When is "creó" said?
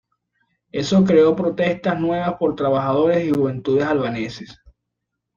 1.03-1.35